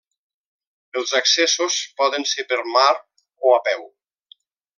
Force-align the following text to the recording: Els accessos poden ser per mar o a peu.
Els 1.01 1.13
accessos 1.19 1.77
poden 2.01 2.25
ser 2.33 2.47
per 2.55 2.59
mar 2.79 2.89
o 3.51 3.53
a 3.59 3.61
peu. 3.69 3.87